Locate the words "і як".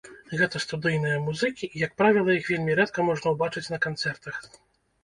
1.69-1.93